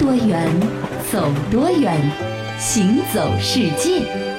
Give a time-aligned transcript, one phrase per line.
[0.00, 0.48] 多远，
[1.12, 1.94] 走多远，
[2.58, 4.29] 行走世界。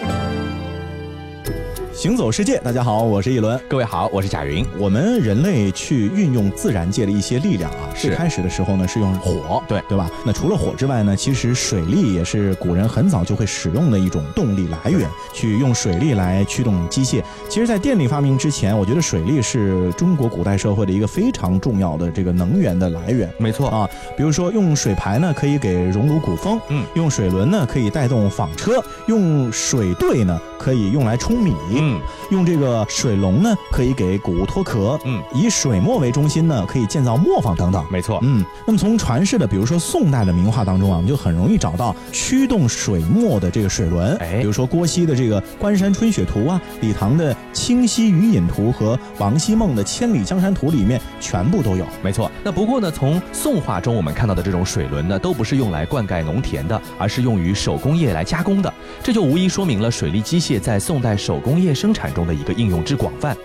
[2.02, 3.62] 行走世界，大家好，我是一轮。
[3.70, 4.66] 各位好，我是贾云。
[4.80, 10.10] 我们人类去运用自然界的一些力量啊，是最开始的时候呢是用火，对对吧？
[10.26, 17.22] 那除了火之外呢，其实水力也是古人很早就会使用的一种动力来源，去用水力来驱动机械。
[17.48, 23.32] 其实，在电力发明之前，我觉得水力是中国古代社会的一个非常重要的这个能源的来源。
[23.38, 23.88] 没错啊，
[24.18, 37.84] 比如说用水排呢可以给熔炉鼓风，嗯，用水轮呢可以带动纺车，用水队呢可以用来舂米，嗯，用这个水龙呢可以给谷物脱壳，嗯，以水墨为中心呢可以建造磨坊等等。
[37.90, 38.20] 没错。
[38.22, 51.88] 嗯，那么从传世的，比如说宋代的名画当中啊，我们就很容易找到驱动水墨的这个水轮，哎比如说郭熙的这个《关山春雪图》啊，李唐的《清溪渔隐图》和王希孟的《千里江山图》里面全部都有。
[52.04, 58.72] 没错，那不过呢，从宋画中我们看到的这种水轮呢，都不是用来灌溉农田的，而是用于手工业来加工的。
[59.02, 63.36] 这就无疑说明了水利机械在宋代手工业生产中的一个应用之广泛。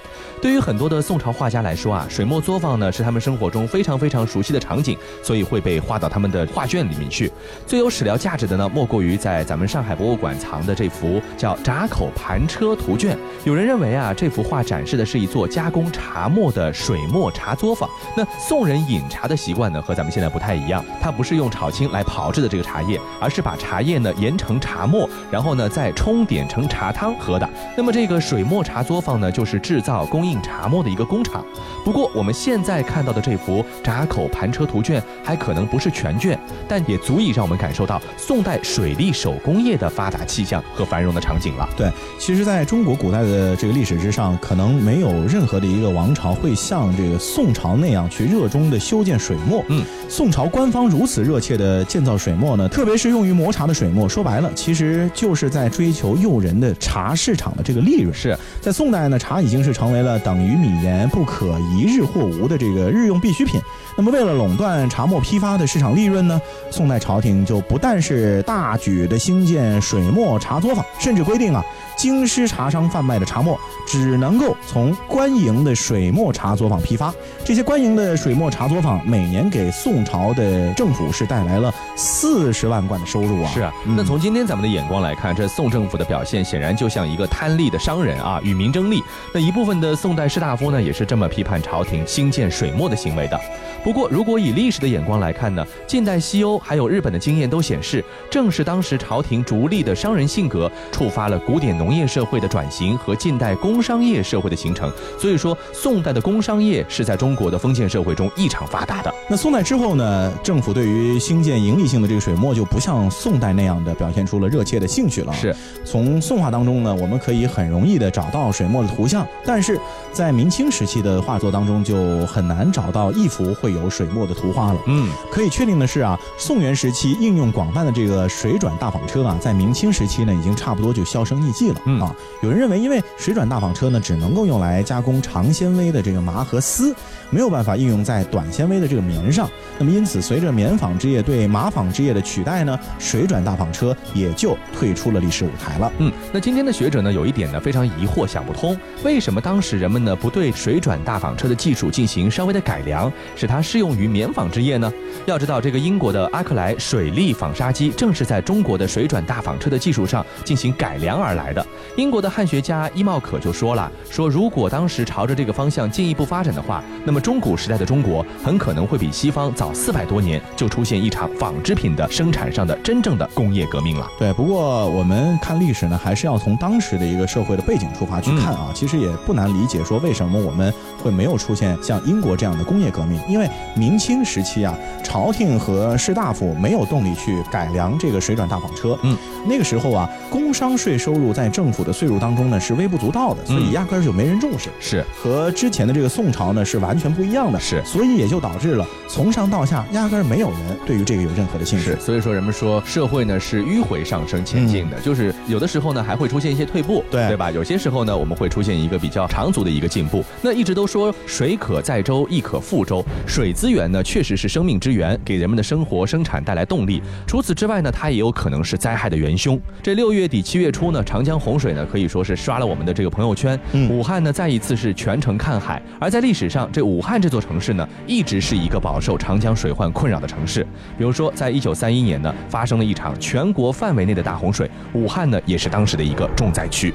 [0.42, 7.32] 对于很多的宋朝画家来说啊，水墨作坊呢是他们生活中非常非常熟悉的场景，所以会被画到他们的画卷里面去。
[7.66, 13.16] 最有史料价值的呢，莫过于在咱们上海博物馆藏的这幅叫《闸口盘车图卷》。
[13.44, 17.88] 有人认为啊，这幅画展示的是一座加工茶末的水墨茶作坊。
[18.14, 27.46] 那宋人饮茶的习惯呢，和咱们现在不太一样，它不是用炒青来炮制的这个茶叶，而是把茶叶呢研成茶末，然后呢再冲点成茶汤喝的。
[27.76, 31.44] 那么这个水墨茶作坊呢，就是制造供应茶墨的一个工厂。
[31.84, 41.68] 不过我们现在看到的这幅闸口盘车图卷，还可能不是全卷，但也足以让我们感受到宋代水利手工业的发达气象和繁荣的场景了。
[41.76, 49.62] 对，其实，在中国古代的这个历史之上，可能没有任何的一个王朝会像这个宋朝那样去热衷的修建水墨。
[49.68, 58.14] 嗯，宋朝官方如此热切的建造水墨呢，特别是用于磨茶的水墨，说白了，其实就是在追求诱人的茶市场的这个利润。
[58.14, 63.60] 是在宋代呢，茶已经是成为了等于米盐不可一日或无的这个日用必需品。
[63.98, 71.64] 那么，为了垄断茶末批发的市场利润呢，宋代朝廷就不但是大举的兴建水墨茶作坊，甚至规定啊，
[71.96, 73.58] 京师茶商贩卖的茶末
[73.88, 77.12] 只能够从官营的水墨茶作坊批发。
[77.42, 83.50] 这些官营的水墨茶作坊每年给宋朝的政府是带来了四十万贯的收入啊！
[83.54, 89.02] 是啊，那从今天咱们的眼光来看，这宋政府的表现显然就像一个贪利的商人啊，与民争利。
[89.32, 93.40] 那一部分的宋代士大夫呢，也是这么批判朝廷兴建水墨的行为的。
[93.86, 104.90] 不过，如果以历史的眼光来看呢，近代西欧还有日本的经验都显示，正是当时朝廷逐利的商人性格，触发了古典农业社会的转型和近代工商业社会的形成。
[105.20, 109.14] 所以说，宋代的工商业是在中国的封建社会中异常发达的。
[109.30, 115.32] 那宋代之后呢，政府对于兴建盈利性的这个水墨就不像宋代那样的表现出了热切的兴趣了。
[115.32, 115.54] 是，
[115.84, 119.78] 从宋画当中呢，我们可以很容易的找到水墨的图像，但是
[120.10, 124.80] 在明清时期的画作当中就很难找到一幅会有水墨的图画了。
[124.86, 132.14] 嗯，可以确定的是啊，宋元时期应用广泛的这个水转大纺车啊，在明清时期呢，已经差不多就销声匿迹了、嗯啊。
[132.42, 136.94] 有人认为，因为水转大纺车呢，只能够用来加工长纤维的这个麻和丝，
[137.30, 139.48] 没有办法应用在短纤维的这个棉上。
[139.78, 145.92] 那么因此，随着棉纺织业对麻纺织业的取代呢，水转大纺车也就退出了历史舞台了。
[145.98, 154.90] 嗯，那今天的学者呢，有一点呢非常疑惑，想不通，为什么当时人们呢不对水转大纺车的技术进行稍微的改良，使它适用于棉纺织业呢？
[155.26, 161.66] 要知道，这个英国的阿克莱水力纺纱机正是在中国的水转大纺车的技术上进行改良而来的。
[161.96, 174.08] 英国的汉学家伊茂可就说了，说如果当时朝着这个方向进一步发展的话，那么中古时代的中国很可能会比西方早四百多年就出现一场纺织品的生产上的真正的工业革命了。
[174.16, 178.70] 对，不过我们看历史呢，还是要从当时的一个社会的背景出发去看啊。
[178.72, 180.72] 其实也不难理解，说为什么我们
[181.02, 188.98] 会没有出现像英国这样的工业革命，因为明清时期啊，朝廷和士大夫没有动力去改良这个水转大纺车。
[189.02, 189.16] 嗯，
[189.46, 194.70] 那个时候啊，工商税收入在政府的税入当中呢是微不足道的，所以嗯压根儿就没人重视。
[194.80, 202.00] 是和之前的这个宋朝呢是完全不一样的，是所以也就导致了从上到下压根儿没有人对于这个有任何的兴趣是，。
[202.00, 207.50] 所以说人们说社会呢是迂回上升前进的，就是有的时候呢还会出现一些退步，对对吧？
[207.50, 210.24] 有些时候呢我们会出现一个比较长足的一个进步。
[210.42, 213.04] 那一直都说水可载舟，亦可覆舟，
[213.36, 217.02] 水资源呢确实是生命之源，给人们的生活生产带来动力。
[217.26, 219.60] 除此之外呢，它也有可能是灾害的元凶。
[219.82, 223.60] 这六月底七月初呢，长江洪水呢可以说是刷了我们的这个朋友圈。
[223.90, 230.66] 武汉呢再一次是全程看海，而在历史上，这武汉这座城市呢一直是一个饱受长江水患困扰的城市。
[230.96, 236.90] 比如说，在一九三一年呢，发生了一场全国范围内的大洪水，武汉呢也是当时的一个重灾区。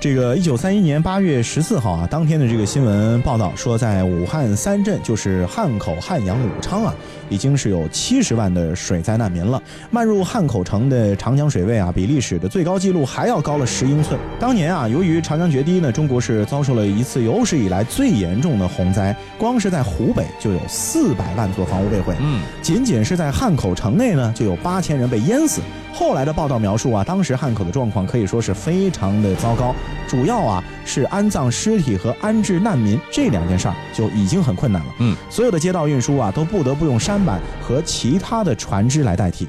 [0.00, 6.94] 这个一九三一年八月十四号啊，当天的这个新闻报道说，在武汉三镇，就是汉口、汉阳、武昌啊，
[7.28, 9.60] 已经是有七十万的水灾难民了。
[9.90, 14.16] 漫入汉口城的长江水位啊，比历史的最高纪录还要高了十英寸。
[14.38, 22.14] 当年啊，由于长江决堤呢，中国是遭受了一次有史以来最严重的洪灾，光是在湖北就有四百万座房屋被毁。
[22.20, 25.60] 嗯，仅仅是在汉口城内呢，就有八千人被淹死。
[25.92, 29.74] 后来的报道描述啊，当时汉口的状况可以说是非常的糟糕，
[30.06, 34.88] 主要啊是安葬尸体和安置难民这两件事儿就已经很困难了。
[34.98, 39.48] 嗯，所有的街道运输啊都不得不用舢板和其他的船只来代替。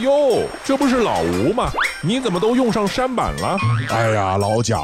[0.00, 1.72] 哟，这不是老吴吗？
[2.00, 3.56] 你怎么都用上舢板了？
[3.90, 4.78] 哎呀，老贾，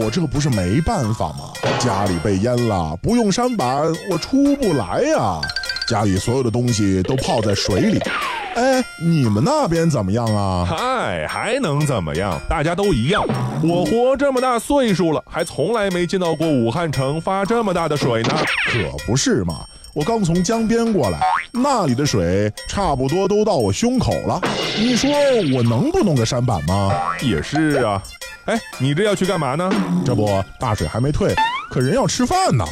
[0.00, 1.50] 我这不是没办法吗？
[1.78, 5.38] 家里被淹了，不用舢板我出不来呀。
[5.86, 8.00] 家里所有的东西都泡在水里，
[8.54, 10.66] 哎，你们那边怎么样啊？
[10.68, 12.40] 嗨，还能怎么样？
[12.48, 13.24] 大家都一样。
[13.62, 18.34] 我活这么大岁数了，还从来没见到过武汉城发这么大的水呢。
[18.66, 21.20] 可不是嘛，我刚从江边过来，
[21.52, 24.40] 那里的水差不多都到我胸口了。
[24.76, 25.08] 你说
[25.54, 26.90] 我能不弄个山板吗？
[27.22, 28.02] 也是啊。
[28.46, 29.70] 哎，你这要去干嘛呢？
[30.04, 30.28] 这不，
[30.58, 31.32] 大水还没退，
[31.70, 32.64] 可人要吃饭呢。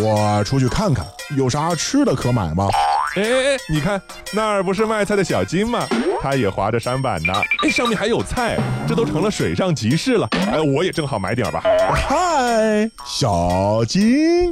[0.00, 1.04] 我出去看看，
[1.36, 2.68] 有啥吃的可买吗？
[3.16, 4.00] 哎哎哎，你看
[4.32, 5.86] 那儿不是卖菜的小金吗？
[6.22, 7.32] 他也划着舢板呢。
[7.64, 10.28] 哎，上面还有菜，这都成了水上集市了。
[10.32, 11.62] 哎，我也正好买点吧。
[11.92, 14.50] 嗨，小金。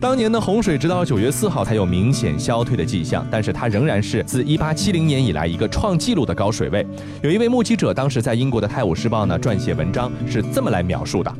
[0.00, 6.86] 当年的洪水直到九月四号才有明显消退的迹象，但是它仍然是自一八七零年以来一个创纪录的高水位。
[7.22, 11.30] 有一位目击者当时在英国的《泰晤士报》呢撰写文章，是这么来描述的：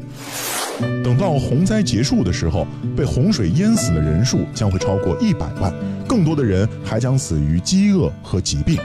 [1.02, 5.72] 等到洪灾结束的时候，被洪水淹死的人数将会超过一百万，
[6.06, 8.78] 更多的人还将死于饥饿和疾病。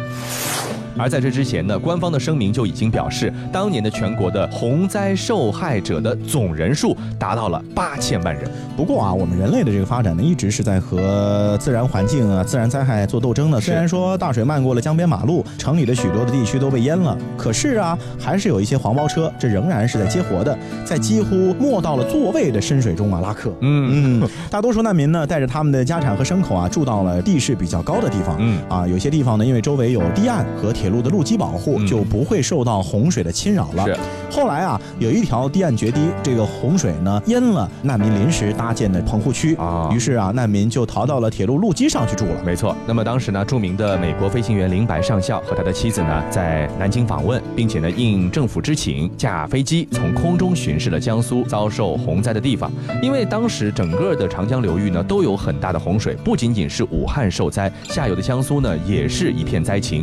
[0.97, 8.49] 而在这之前呢，官方的声明就已经表示，当年的全国的洪灾受害者的总人数达到了八千万人。
[8.77, 13.59] 不过啊，我们人类的这个发展呢，一直是在和自然环境啊、自然灾害做斗争的。
[13.59, 23.51] 虽然说大水漫过了江边马路，城里的许多的地区都被淹了，可是啊，还是有一些黄包车，这仍然是在接活的，在几乎没到了座位的深水中啊拉客。
[23.59, 28.37] 嗯嗯，大多数难民呢，带着他们的家产和牲口啊，住到了地势比较高的地方。
[28.39, 30.84] 嗯啊，有些地方呢，因为周围有堤岸和铁。
[30.85, 33.83] 铁路的路基保护就不会受到洪水的侵扰了。
[33.87, 33.97] 是，
[34.29, 42.43] 后来啊，有一条堤岸决堤，这个洪水呢淹了难民临时搭建的棚户区啊，于是啊，难民就逃到了铁路路基上去住了。
[42.45, 42.75] 没错。
[42.85, 52.71] 那么当时呢，著名的美国飞行员林白上校和他的妻子呢，在南京访问，并且呢，应政府之请，驾飞机从空中巡视了江苏遭受洪灾的地方。
[53.01, 59.95] 因为当时整个的长江流域呢都有很大的洪水，不仅仅是武汉受灾，下游的江苏呢也是一片灾情。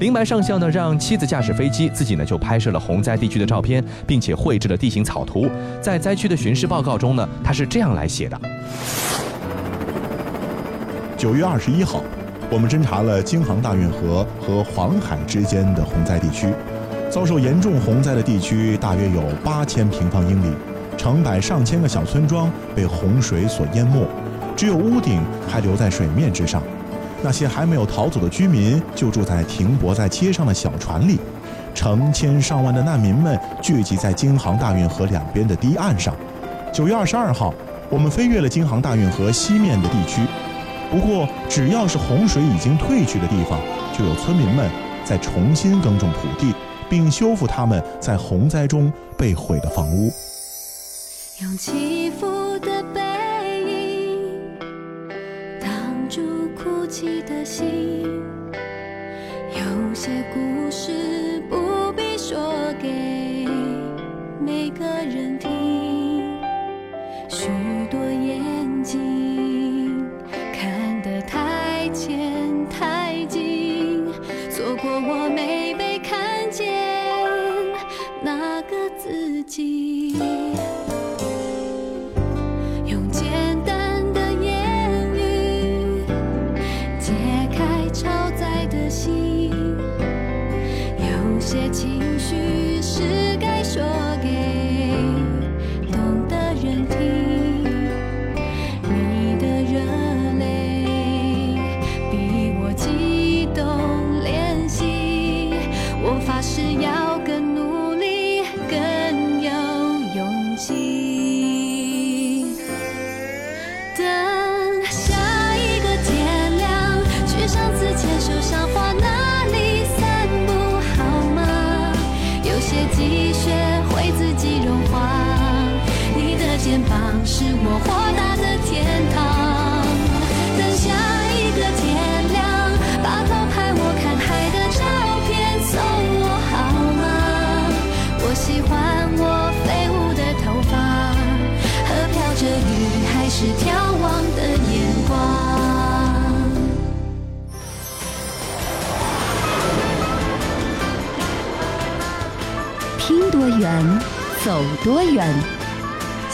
[0.00, 5.48] 林白上校呢，让妻子驾驶飞机，自己呢就拍摄了洪灾地区的照片，并且绘制了地形草图。
[5.80, 8.40] 在灾区的巡视报告中呢，他是这样来写的：
[11.16, 12.02] 九月二十一号，
[12.50, 16.48] 我们侦查了京杭大运河和黄海之间的洪灾地区，
[17.10, 20.54] 遭受严重洪灾的地区大约有八千平方英里，
[20.96, 24.06] 成百上千个小村庄被洪水所淹没，
[24.56, 26.62] 只有屋顶还留在水面之上。
[27.24, 31.18] 那些还没有逃走的居民就住在停泊在街上的小船里，
[31.74, 36.14] 成千上万的难民们聚集在京杭大运河两边的堤岸上。
[36.70, 37.54] 九月二十二号，
[37.88, 40.20] 我们飞越了京杭大运河西面的地区。
[40.90, 43.58] 不过，只要是洪水已经退去的地方，
[43.96, 44.70] 就有村民们
[45.02, 46.54] 在重新耕种土地，
[46.90, 50.12] 并修复他们在洪灾中被毁的房屋。
[51.58, 52.33] 起伏
[57.44, 58.02] 心，
[59.50, 63.46] 有些故事不必说给
[64.40, 65.53] 每个人听。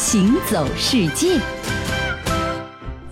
[0.02, 1.38] 行走世界。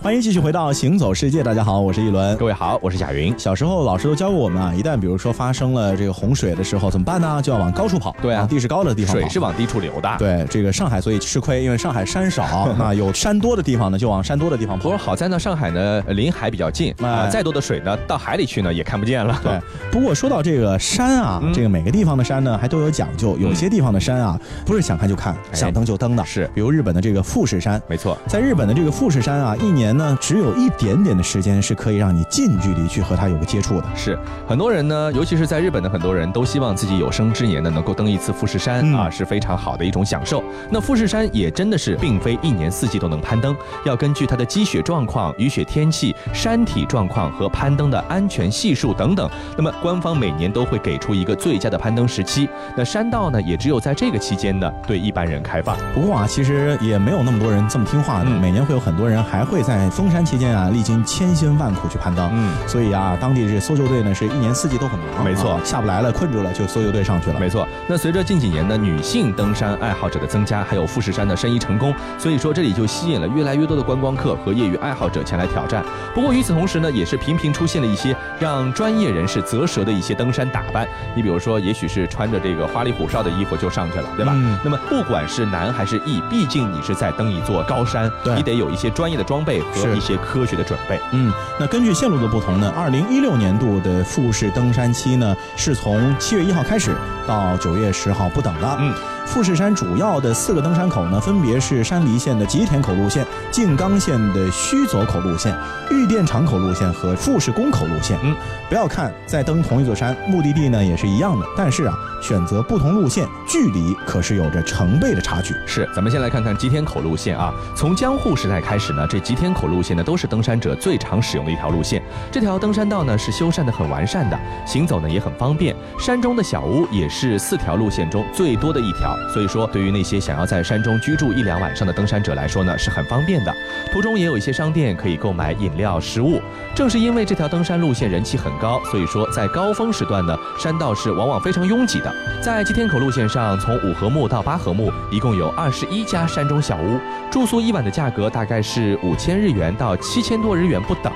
[0.01, 2.35] 欢迎继续回到《行走世界》，大家好，我是一轮。
[2.37, 3.37] 各位好，我是贾云。
[3.37, 7.41] 小时候老师都教过我们啊，一旦比如说发生了这个洪水的时候，怎么办呢？
[7.43, 9.19] 就要往高处跑，对啊往地势高的地方跑。
[9.19, 10.15] 水是往低处流的。。
[10.17, 14.97] 对这个上海，所以吃亏，因为上海山少，那有山多的地方呢，就往山多的地方跑不过。
[14.97, 19.37] 好在呢，上海呢呃离海比较近啊、哎再多的水呢，到海里去呢也看不见了。
[19.43, 19.59] 对，
[19.91, 26.25] 不过说到这个山啊，嗯这个每个地方的山呢还都有讲究，有些地方的山啊不是想看就看，哎想登就登的。
[26.25, 28.17] 是比如日本的这个富士山，没错。
[28.27, 33.87] 在日本的这个富士山啊，一年呢只有一点点的时间是可以让你近距离去和它有个接触的。
[33.95, 34.17] 是
[34.47, 40.43] 很多人呢，尤其是在日本的很多人都希望自己有生之年呢能够登一次富士山、嗯啊，是非常好的一种享受。
[40.69, 43.55] 那富士山也真的是并非一年四季都能攀登，
[43.85, 49.29] 要根据它的积雪状况、雨雪天气、山体状况和攀登的安全系数等等。
[49.57, 52.47] 那么官方每年都会给出一个最佳的攀登时期。
[52.75, 55.77] 那山道呢，也只有在这个期间呢对一般人开放。
[55.93, 62.27] 不过啊，其实也没有那么多人这么听话的，嗯每年会有很多人还会在封山期间啊历经千辛万苦去攀登。
[62.33, 62.67] 嗯。
[62.67, 67.39] 所以啊，当地这搜救队呢是一年四季都很忙，没错啊下不来了困住了就搜救队上去了。
[67.39, 75.83] 没错，那随着近几年的女性登山爱好者的增加，还有富士山的申遗成功，所以说这里就吸引了越来越多的观光客和业余爱好者前来挑战。
[76.15, 80.87] 不过与此同时呢，也是频频出现了一些让专业人士啧舌的一些登山打扮。
[81.15, 84.33] 你比如说，也许是穿着这个花里胡哨的衣服就上去了，对吧？
[84.35, 90.99] 嗯那么不管是男还是易，毕竟你是在登一座高山，对你得有一些专业的装备和是一些科学的准备。
[91.11, 96.95] 嗯，那根据线路的不同呢，二零一六年度的富士登山期呢是从七月一号开始
[97.27, 98.77] 到九月十号不等的。
[98.79, 98.93] 嗯。
[99.29, 105.55] 富士山主要的四个登山口呢，分别是山梨县的吉田口路线、静冈县的须佐口路线、
[105.91, 108.17] 玉电场口路线和富士宫口路线。
[108.23, 108.35] 嗯，
[108.67, 111.93] 不要看在登同一座山，目的地呢也是一样的，但是啊，
[112.23, 115.53] 选择不同路线，距离可是有着成倍的差距。
[115.63, 117.53] 是，咱们先来看看吉田口路线啊。
[117.75, 122.01] 从江户时代开始呢，这吉田口路线呢都是登山者最常使用的一条路线。
[122.31, 125.75] 这条登山道呢是修缮的很完善的，行走呢也很方便。
[125.99, 133.53] 山中的小屋也是四条路线中最多的一条，所以说对于那些想要在山中居住一两晚上的登山者来说呢是很方便的。
[133.91, 136.41] 途中也有一些商店可以购买饮料、食物。
[136.75, 142.13] 正是因为这条登山路线人气很高，所以说在高峰时段呢，山道是往往非常拥挤的。
[142.41, 146.99] 在吉田口路线上，从五合目到八合目，一共有二十一家山中小屋，
[147.29, 151.11] 住宿一晚的价格大概是五千日元到七千多日元不等，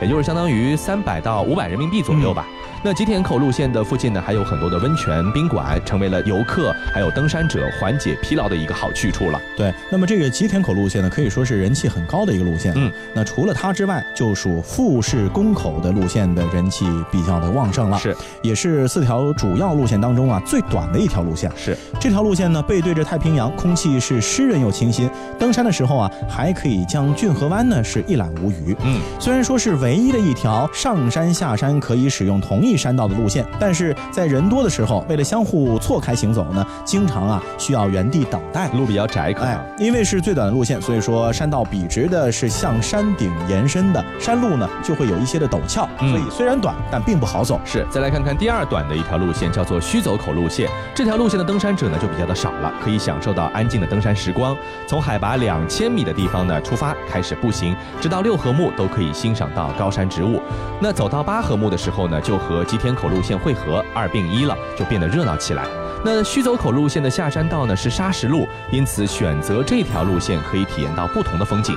[0.00, 2.46] 也就是相当于三百到五百人民币左右吧。
[2.82, 9.40] 那吉田口路线的附近呢，还有很多的温泉宾馆，成为了游客还有登山者缓解疲劳的一个好去处了。
[9.56, 12.72] 对，那么这个吉田口路线呢，可以说是人气很高的一个路线。
[12.76, 21.50] 嗯，那除了它之外，就属富士宫口的路线的人气比较的旺盛了，是也是四条主要路线当中啊最短的一条路线。
[21.56, 28.76] 是，这条路线呢背对着太平洋，空气是湿润又清新，登山的时候啊还可以将骏河湾呢是一览无余。
[28.82, 38.68] 嗯，虽然说是唯一的一条上山下山可以使用同一山道的路线，但是在人多的时候，为了相互错开行走呢，经常啊需要原地等待。
[38.70, 39.54] 路比较窄，可能。
[39.54, 47.60] 哎，因为是最短的路线，所以说山道笔直的是向山顶延伸的，山路呢就会有一些的陡峭，嗯所以虽然短，但并不好走。
[47.64, 50.68] 是，再来看看第二短的一条路线，叫做须走口路线。
[50.94, 54.56] 这条路线的登山者呢就比较的少了，可以享受到安静的登山时光。
[54.86, 60.40] 从海拔两千米的地方呢出发，开始步行，直到六合目都可以欣赏到高山植物。
[60.80, 65.64] 那走到八合目的时候呢，就和吉田口路线汇合，二并一了，就变得热闹起来。
[66.04, 71.76] 那须走口路线的下下山道呢是砂石路，因此选择这条路线可以体验到不同的风景。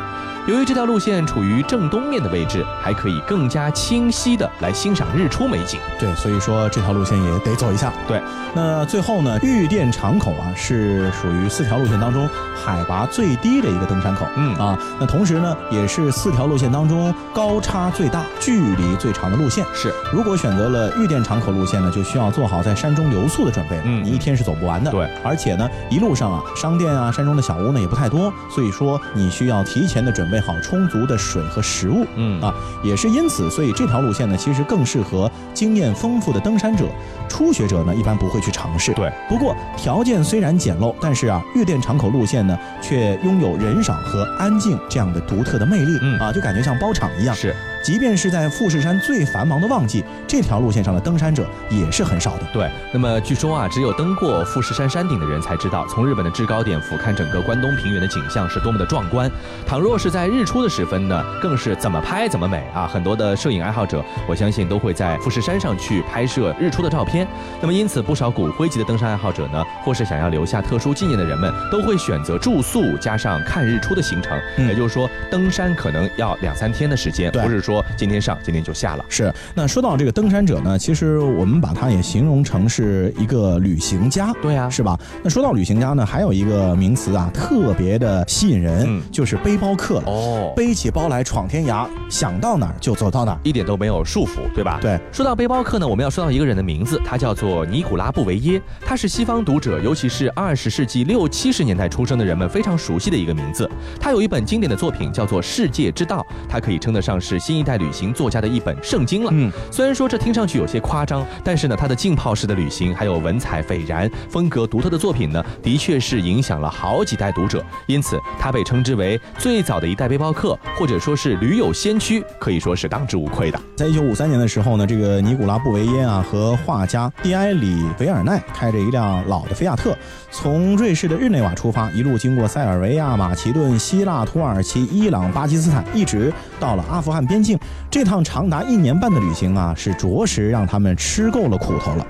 [0.50, 5.80] 由于这条路线处于正东面的位置，还可以更加清晰的来欣赏日出美景。
[6.00, 7.94] 对，所以说这条路线也得走一下。
[8.08, 8.20] 对，
[8.56, 14.26] 那最后呢，玉电场口啊是属于四条路线当中海拔最低的一个登山口。
[14.38, 19.64] 嗯啊，那同时呢，也是四条路线当中高差最大、距离最长的路线。
[19.72, 23.84] 是，如果选择了玉电场口路线呢，就需要做好在山中留宿的准备了。
[23.86, 24.90] 嗯你一天是走不完的。
[24.90, 32.06] 对，而且呢，一路上啊，商店啊、山中的小屋呢也不太多，所以说你需要提前的准备好充足的水和食物。
[32.16, 32.54] 嗯啊，
[32.84, 36.86] 也是因此，所以这条路线呢，其实更适合经验丰富的登山者。
[37.28, 38.94] 初学者呢，一般不会去尝试。
[38.94, 45.98] 对，不过条件虽然简陋，但是啊，玉殿场口路线呢，却拥有人少和安静这样的独特的魅力。
[46.02, 47.36] 嗯啊，就感觉像包场一样。
[47.36, 52.44] 是即便是在富士山最繁忙的旺季，这条路线上的登山者也是很少的。
[52.54, 52.70] 对。
[52.92, 59.30] 那么据说啊，只有登过富士山山顶的人才知道，从日本的制高点俯瞰整个关东平原的景象是多么的壮观。
[59.66, 62.88] 倘若是在日出的时分呢，更是怎么拍怎么美啊！
[62.88, 67.28] 很多的摄影爱好者，我相信都会在富士山上去拍摄日出的照片。
[67.62, 74.38] 那么因此，不少骨灰级的登山爱好者呢，或是想要留下特殊纪念的人们，都会选择住宿加上看日出的行程。
[74.58, 79.06] 嗯也就是说，登山可能要两三天的时间，不是说今天上今天就下了。
[79.08, 84.34] 是，那说到这个登山者呢，其实我们把它也形容成是一个旅行家。
[84.42, 85.00] 对啊，是吧？
[85.24, 90.04] 那说到旅行家呢，还有一个名词啊，特别的吸引人，嗯就是背包客了。
[90.08, 93.40] 哦，背起包来闯天涯，想到哪儿就走到哪儿。
[93.44, 94.80] 一点都没有束缚，对吧？
[94.82, 103.70] 对，说到背包客呢，我们要说到一个人的名字，他叫做尼古拉布维耶，他是西方读者，尤其是二十世纪六七十年代出生的人们非常熟悉的一个名字。
[104.00, 109.30] 他有一本经典的作品叫做《世界之道》，他可以称得上是新一代旅行作家的一本圣经了。
[109.34, 117.64] 嗯，虽然说这听上去有些夸张，但是呢，他的浸泡式的旅行，还有文采斐然、风格独特的作品呢，的确是影响了好几代读者。
[117.88, 123.60] 因此，他被称之为最早的一代背包客，或者说是驴友先驱，可以说是当之无愧的。
[123.76, 129.98] 在一九五三年的时候呢，这个尼古拉布维耶啊和画家蒂埃里维尔奈开着一辆老的菲亚特，
[130.32, 137.49] 从瑞士的日内瓦出发，一路经过塞尔维亚、马其顿、希腊、土耳其、伊朗、巴基斯坦，一直到了阿富汗边境。
[137.90, 142.06] 这趟长达一年半的旅行啊，是着实让他们吃够了苦头了。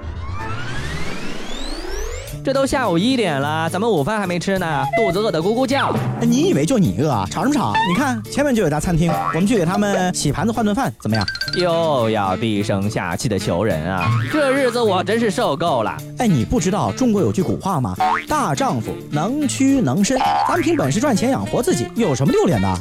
[2.49, 5.95] 这都下午一点了，咱们午饭还没吃呢，肚子饿得咕咕叫。
[6.19, 7.27] 哎你以为就你饿啊？
[7.29, 7.73] 吵什么吵？
[7.87, 11.23] 你看前面就有家餐厅，我们去给他们洗盘子换顿饭，怎么样？
[11.55, 14.09] 又要低声下气的求人啊！
[14.33, 15.95] 这日子我真是受够了。
[16.17, 17.95] 哎，你不知道中国有句古话吗？
[18.27, 22.79] 大丈夫能屈能伸，咱们凭本事赚钱养活自己，有什么丢脸的？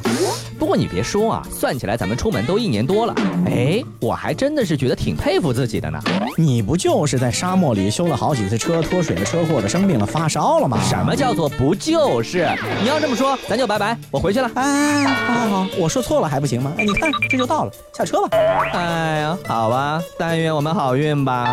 [0.58, 3.14] 不过你别说啊，算起来咱们出门都一年多了，
[3.46, 6.00] 哎，我还真的是觉得挺佩服自己的呢。
[6.38, 10.78] 你不就是在沙漠里修了好几次车，脱水的、车祸了、生病了、发烧了吗？
[10.88, 12.48] 什么叫做不就是？
[12.82, 14.50] 你要这么说，咱就拜拜，我回去了。
[14.54, 16.72] 哎，好好好，我说错了还不行吗？
[16.78, 18.28] 哎，你看这就到了，下车吧。
[18.72, 21.52] 哎呀，好吧，但愿我们好运吧。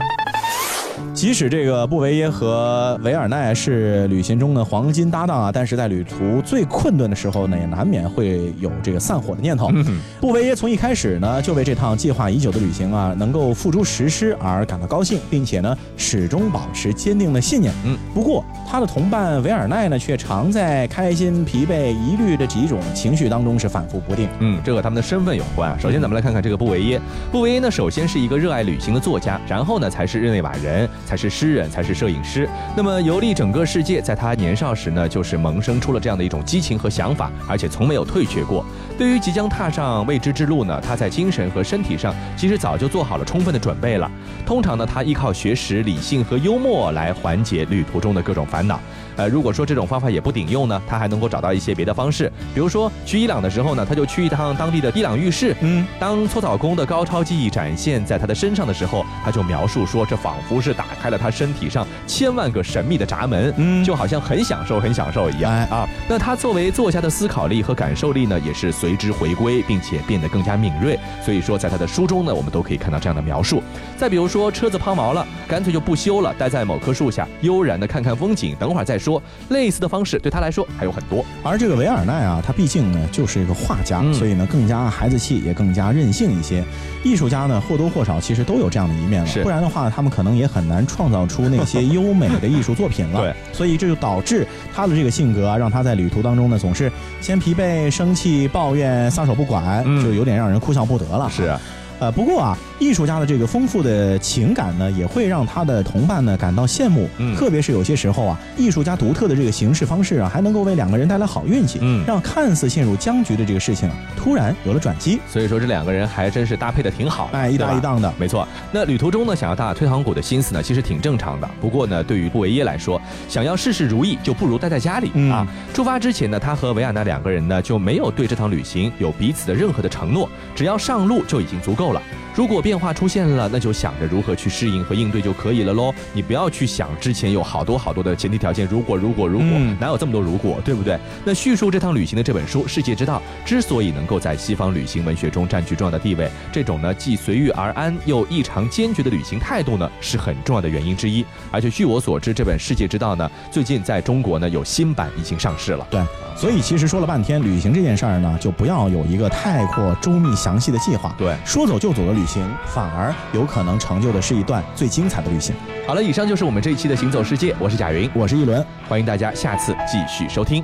[1.13, 9.71] 即使这个布维耶和维尔奈是旅行中的黄金搭档啊，但是在旅途最困顿的时候呢，也难免会有这个散伙的念头。
[10.19, 17.73] 布维耶从一开始呢，就为这趟计划已久的旅行啊，能够付诸实施而感到高兴，并且呢，始终保持坚定的信念。
[17.85, 24.27] 嗯，不过他的同伴维尔奈呢，却常在开心、疲惫、疑虑的几种情绪当中是反复不定。
[24.39, 25.77] 嗯，这和他们的身份有关啊。
[25.79, 27.01] 首先，咱们来看看这个布维耶。
[27.31, 32.49] 布维耶呢，首先是一个热爱旅行的作家，然后呢，才是日内瓦人，才是诗人，才是摄影师。
[32.75, 38.65] 那么游历整个世界，在他年少时呢，就是萌生出了这样的一种激情和想法，而且从没有退却过。
[38.97, 44.09] 对于即将踏上未知之路呢，他在精神和身体上其实早就做好了充分的准备了。
[44.45, 48.79] 通常呢，他依靠学识、理性和幽默来缓解旅途中的各种烦恼。
[49.17, 55.55] 呃，如果说这种方法也不顶用呢，他还能够找到一些别的方式，比如说去伊朗的时候呢，他就去一趟当地的伊朗浴室。
[55.61, 65.87] 嗯，当搓澡工的高超技艺展现在他的身上的时候，他就描述说，这仿佛是打开了他身体上千万个神秘的闸门，嗯就好像很享受，很享受一样、哎啊。
[66.07, 70.99] 那他作为作家的思考力和感受力呢，也是随之回归，并且变得更加敏锐。
[71.23, 73.63] 所以说，在他的书中呢，我们都可以看到这样的描述。
[73.97, 79.21] 再比如说，车子抛锚了，干脆就不修了，待在某棵树下，悠然的看看风景，等会儿再说。
[79.49, 81.25] 类似的方式对他来说还有很多。
[81.43, 86.63] 而这个维尔奈啊，他毕竟呢就是一个画家，嗯所以呢更加孩子气，也更加任性一些。
[87.03, 93.21] 艺术家呢或多或少其实都有这样的一面了，不然的话他们可能也很难创造出那些优美的艺术作品了。
[93.23, 101.29] 对，所以这就导致他的这个性格啊，让他在旅途当中呢总是先疲惫、生气、抱怨、撒手不管，嗯就有点让人哭笑不得了。
[101.29, 101.61] 是啊，
[101.99, 107.09] 呃，不过啊，艺术家的这个丰富的情感呢，也会让他的同伴呢感到羡慕。
[107.17, 115.19] 嗯特别是有些时候啊，艺术家独特的这个行事方式啊，还能够为两个人带来好运气，嗯让看似陷入僵局的这个事情啊，突然有了转机。
[115.27, 118.13] 所以说这两个人还真是搭配的挺好的，哎，一搭一档的。
[118.17, 121.49] 没错，那旅途中呢，想要打打退堂鼓的心思呢，其实挺正常的。
[121.59, 125.47] 不过呢，对于布维耶来说，想要事事如意，就不如待在家里、嗯啊。
[125.73, 132.01] 出发之前呢，他和维亚娜两个人呢，就没有对这趟旅行有彼此的任何的承诺，只要上路就已经足够了。
[132.35, 135.93] 如果变化出现了，那就想着如何去适应和应对就可以了喽。
[136.11, 140.99] 你不要去想之前有好多好多的前提条件，如果如果如果，嗯哪有这么多如果，对不对？
[141.23, 151.25] 那叙述这趟旅行的这本书《世界之道》之所以能够在西方旅行文学中占据重要的地位，这种呢既随遇而安又异常坚决的旅行态度呢，是很重要的原因之一。
[151.51, 155.87] 而且据我所知，这本《世界之道》呢，最近在中国呢有新版已经上市了。
[155.89, 156.03] 对，
[156.35, 161.15] 所以其实说了半天，旅行这件事儿呢，就不要有一个太过周密详细的计划。
[161.17, 165.55] 对说走就走的旅行，反而有可能成就的是一段最精彩的旅行。
[165.87, 170.63] 好了，以上就是我们这一期的行走世界，我是贾云，我是一轮，欢迎大家下次继续收听。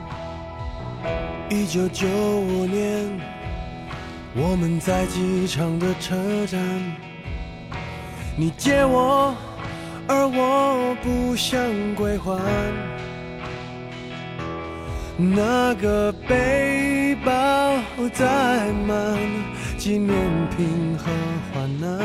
[1.49, 3.09] 一九九五年，
[4.33, 6.15] 我们在机场的车
[6.47, 6.59] 站，
[8.35, 9.35] 你借我，
[10.07, 11.59] 而我不想
[11.95, 12.39] 归还。
[15.17, 17.77] 那个背包
[18.11, 18.97] 载满
[19.83, 20.15] 纪念
[20.55, 21.05] 品和
[21.51, 21.97] 患难，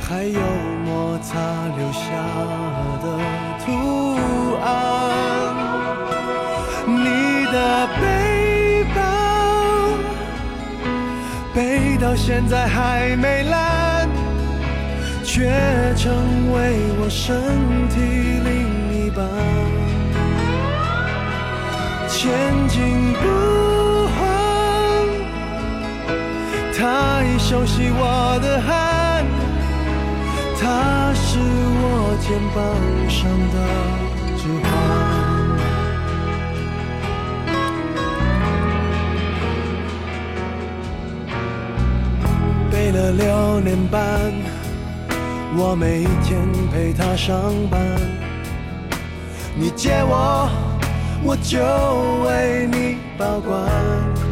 [0.00, 0.40] 还有
[0.84, 1.38] 摩擦
[1.76, 2.02] 留下
[3.00, 3.06] 的
[3.64, 3.70] 图
[4.60, 4.66] 案。
[6.88, 8.02] 你的背
[8.92, 8.98] 包
[11.54, 14.08] 背到现在还没烂，
[15.22, 15.48] 却
[15.96, 16.10] 成
[16.52, 17.94] 为我身体
[18.42, 19.24] 另一半。
[22.08, 22.18] 前
[22.66, 23.75] 进不
[26.78, 29.24] 他已熟悉我的汗，
[30.60, 32.62] 他是我肩膀
[33.08, 33.56] 上的
[34.36, 34.68] 指环。
[42.70, 44.00] 背了六年半，
[45.56, 47.80] 我每一天陪他上班。
[49.54, 50.50] 你借我，
[51.24, 51.58] 我就
[52.26, 54.25] 为你保管。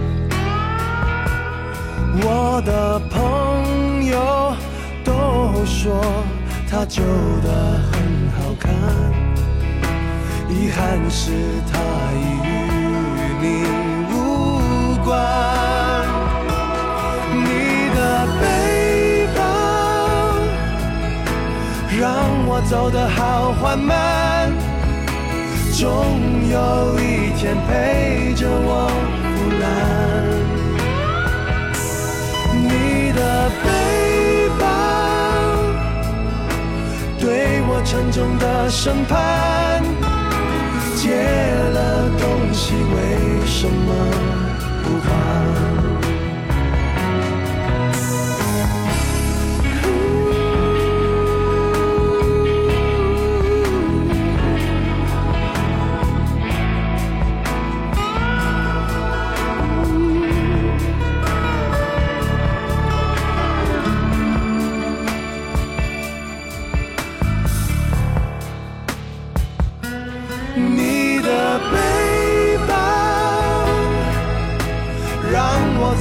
[2.26, 4.56] 我的朋友
[5.04, 5.12] 都
[5.66, 6.00] 说
[6.66, 7.02] 他旧
[7.42, 7.48] 的
[7.92, 7.92] 很
[8.32, 8.72] 好看，
[10.48, 11.32] 遗憾是
[11.70, 11.78] 他
[12.16, 13.44] 已与你
[14.10, 14.14] 无
[15.04, 15.06] 关。
[17.44, 17.46] 你
[17.94, 17.98] 的
[18.40, 18.42] 背
[19.36, 19.38] 包
[22.00, 22.02] 让
[22.46, 24.50] 我走得好缓慢，
[25.74, 25.84] 总
[26.50, 26.56] 有
[26.98, 27.02] 一
[27.38, 27.93] 天陪
[38.14, 39.82] 中的审判，
[40.94, 43.92] 借了东西为什么
[44.84, 45.73] 不还？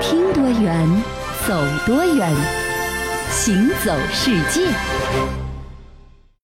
[0.00, 0.88] 听多远，
[1.46, 1.54] 走
[1.86, 2.32] 多远，
[3.30, 4.68] 行走世界。